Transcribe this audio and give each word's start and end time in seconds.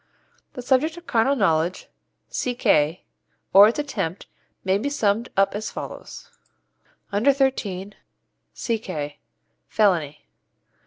The 0.53 0.63
subject 0.63 0.97
of 0.97 1.05
carnal 1.05 1.35
knowledge 1.35 1.87
(C.K.) 2.29 3.03
or 3.53 3.67
its 3.67 3.77
attempt 3.77 4.25
may 4.63 4.79
be 4.79 4.89
summed 4.89 5.29
up 5.37 5.53
as 5.53 5.69
follows: 5.69 6.31
Under 7.11 7.31
thirteen 7.31 7.93
C.K. 8.51 9.19
Felony. 9.67 10.25